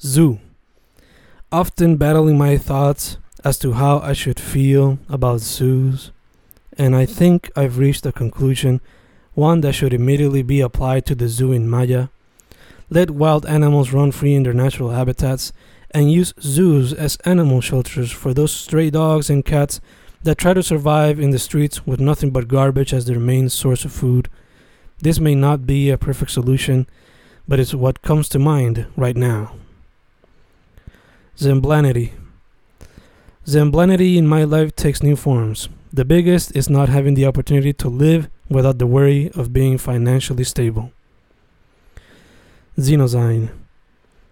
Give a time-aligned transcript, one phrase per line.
[0.00, 0.38] Zoo.
[1.50, 6.10] Often battling my thoughts as to how I should feel about zoos,
[6.76, 8.82] and I think I've reached a conclusion,
[9.32, 12.08] one that should immediately be applied to the zoo in Maya.
[12.90, 15.52] Let wild animals run free in their natural habitats
[15.92, 19.80] and use zoos as animal shelters for those stray dogs and cats
[20.24, 23.84] that try to survive in the streets with nothing but garbage as their main source
[23.86, 24.28] of food.
[25.00, 26.86] This may not be a perfect solution,
[27.48, 29.54] but it's what comes to mind right now.
[31.38, 32.12] Zemblanity.
[33.46, 35.68] Zemblanity in my life takes new forms.
[35.92, 40.44] The biggest is not having the opportunity to live without the worry of being financially
[40.44, 40.92] stable.
[42.78, 43.50] Xenosyne.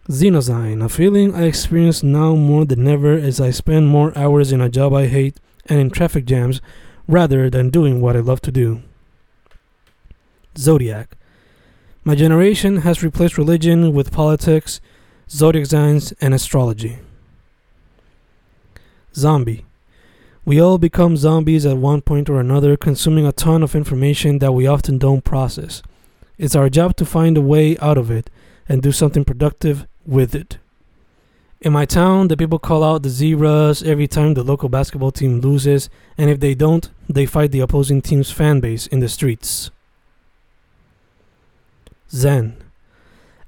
[0.08, 4.62] Xenosyne, a feeling I experience now more than ever as I spend more hours in
[4.62, 6.62] a job I hate and in traffic jams
[7.06, 8.82] rather than doing what I love to do.
[10.56, 11.16] Zodiac.
[12.02, 14.80] My generation has replaced religion with politics,
[15.30, 16.98] zodiac signs, and astrology.
[19.14, 19.64] Zombie.
[20.44, 24.52] We all become zombies at one point or another, consuming a ton of information that
[24.52, 25.82] we often don't process.
[26.36, 28.28] It's our job to find a way out of it
[28.68, 30.58] and do something productive with it.
[31.60, 35.40] In my town, the people call out the zebras every time the local basketball team
[35.40, 39.70] loses, and if they don't, they fight the opposing team's fan base in the streets.
[42.10, 42.63] Zen.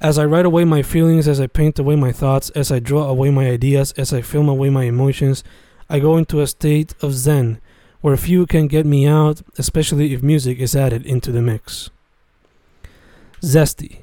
[0.00, 3.08] As I write away my feelings, as I paint away my thoughts, as I draw
[3.08, 5.42] away my ideas, as I film away my emotions,
[5.88, 7.60] I go into a state of Zen
[8.00, 11.90] where few can get me out, especially if music is added into the mix.
[13.42, 14.02] Zesty.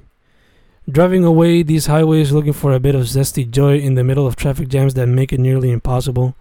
[0.89, 4.35] Driving away these highways looking for a bit of zesty joy in the middle of
[4.35, 6.35] traffic jams that make it nearly impossible.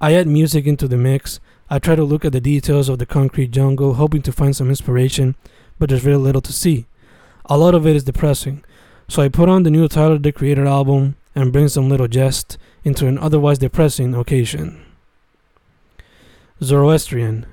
[0.00, 1.38] I add music into the mix.
[1.70, 4.68] I try to look at the details of the concrete jungle, hoping to find some
[4.68, 5.36] inspiration,
[5.78, 6.86] but there's very little to see.
[7.46, 8.64] A lot of it is depressing,
[9.08, 12.58] so I put on the new Tyler the Creator album and bring some little jest
[12.84, 14.84] into an otherwise depressing occasion.
[16.62, 17.46] Zoroastrian.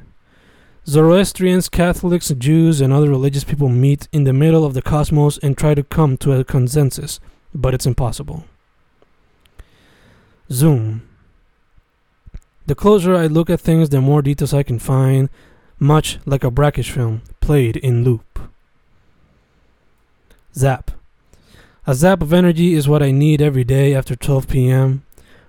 [0.88, 5.58] Zoroastrians, Catholics, Jews, and other religious people meet in the middle of the cosmos and
[5.58, 7.20] try to come to a consensus,
[7.53, 8.45] but it's impossible.
[10.52, 11.08] Zoom.
[12.65, 15.30] The closer I look at things, the more details I can find,
[15.80, 18.39] much like a brackish film played in loop.
[20.53, 20.90] Zap.
[21.87, 25.03] A zap of energy is what I need every day after 12 p.m.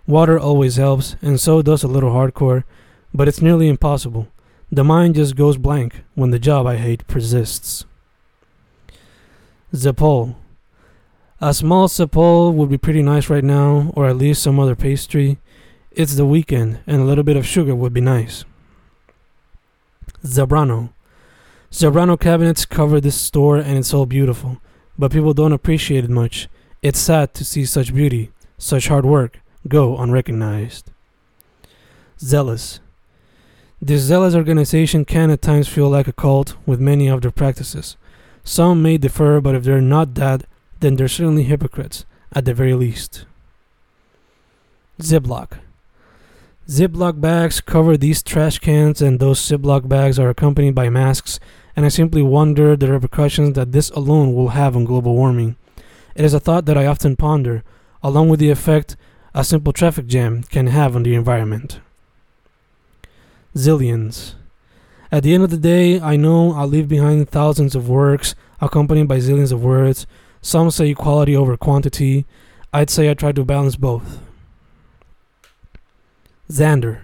[0.06, 2.65] Water always helps, and so does a little hardcore,
[3.12, 4.28] but it's nearly impossible.
[4.71, 7.84] The mind just goes blank when the job I hate persists.
[9.75, 10.34] Zeppole.
[11.38, 15.38] A small zeppole would be pretty nice right now, or at least some other pastry.
[15.91, 18.47] It's the weekend, and a little bit of sugar would be nice.
[20.25, 20.94] Zebrano.
[21.71, 24.62] Zebrano cabinets cover this store, and it's all beautiful,
[24.98, 26.48] but people don't appreciate it much.
[26.82, 30.91] It's sad to see such beauty, such hard work, go unrecognized.
[32.19, 32.80] Zealous.
[33.80, 37.97] This zealous organization can at times feel like a cult with many of their practices.
[38.44, 40.44] Some may differ, but if they're not that,
[40.80, 43.24] then they're certainly hypocrites, at the very least.
[45.00, 45.59] Ziploc.
[46.69, 51.41] Ziploc bags cover these trash cans, and those Ziploc bags are accompanied by masks,
[51.77, 55.56] and I simply wonder the repercussions that this alone will have on global warming.
[56.15, 57.62] It is a thought that I often ponder,
[58.03, 58.97] along with the effect
[59.34, 61.81] a simple traffic jam can have on the environment
[63.56, 64.34] zillions.
[65.10, 69.09] At the end of the day, I know I'll leave behind thousands of works accompanied
[69.09, 70.06] by zillions of words.
[70.41, 72.25] Some say quality over quantity.
[72.72, 74.21] I'd say I try to balance both.
[76.50, 77.00] Xander.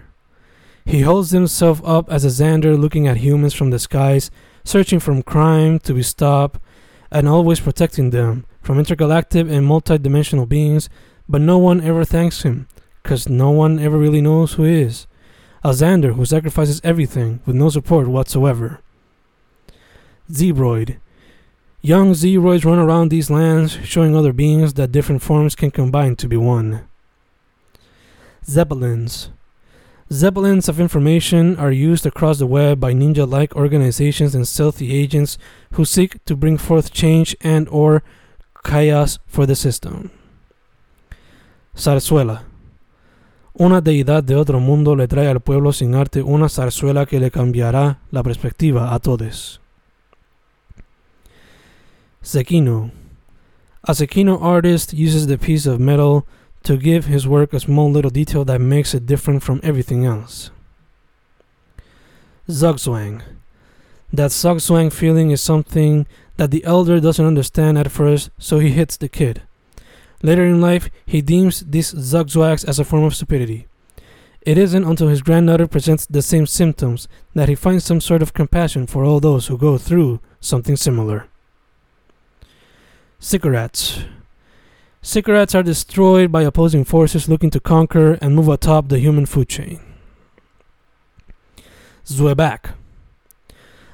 [0.85, 4.31] He holds himself up as a Xander looking at humans from the skies,
[4.69, 6.61] searching for crime to be stopped,
[7.11, 10.89] and always protecting them from intergalactic and multidimensional beings,
[11.27, 12.67] but no one ever thanks him,
[13.01, 15.07] because no one ever really knows who he is
[15.63, 18.79] a Xander who sacrifices everything with no support whatsoever.
[20.31, 20.97] Zebroid.
[21.81, 26.27] Young Zebroids run around these lands, showing other beings that different forms can combine to
[26.27, 26.87] be one.
[28.45, 29.31] Zeppelins.
[30.11, 35.37] Zeppelins of information are used across the web by ninja-like organizations and stealthy agents
[35.73, 38.01] who seek to bring forth change and or
[38.63, 40.09] chaos for the system.
[41.75, 42.41] Zarzuela.
[43.59, 47.29] Una deidad de otro mundo le trae al pueblo sin arte una zarzuela que le
[47.29, 49.59] cambiará la perspectiva a todos.
[52.23, 52.91] Sekino.
[53.83, 56.25] A Sekino artist uses the piece of metal
[56.69, 60.51] to give his work a small little detail that makes it different from everything else.
[62.47, 63.23] Zugzwang.
[64.13, 66.05] That zugzwang feeling is something
[66.37, 69.41] that the elder doesn't understand at first, so he hits the kid.
[70.21, 73.65] Later in life, he deems these zugzwangs as a form of stupidity.
[74.43, 78.35] It isn't until his granddaughter presents the same symptoms that he finds some sort of
[78.35, 81.25] compassion for all those who go through something similar.
[83.17, 84.03] Cigarettes.
[85.01, 89.47] Cigarettes are destroyed by opposing forces looking to conquer and move atop the human food
[89.47, 89.79] chain.
[92.05, 92.71] Zwieback.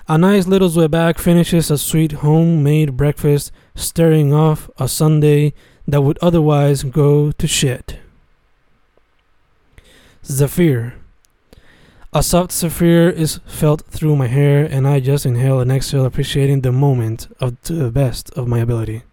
[0.07, 5.53] A nice little Zwieback finishes a sweet homemade breakfast, stirring off a Sunday
[5.87, 7.99] that would otherwise go to shit.
[10.23, 10.95] Zephyr.
[12.13, 16.61] A soft zephyr is felt through my hair, and I just inhale and exhale, appreciating
[16.61, 19.03] the moment of to the best of my ability.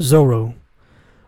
[0.00, 0.54] Zorro.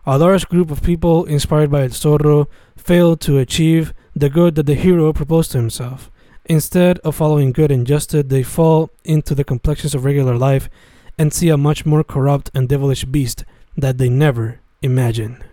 [0.05, 4.65] A large group of people inspired by El Zorro failed to achieve the good that
[4.65, 6.09] the hero proposed to himself.
[6.45, 10.69] Instead of following good and justice, they fall into the complexions of regular life
[11.17, 13.43] and see a much more corrupt and devilish beast
[13.75, 15.43] that they never imagined.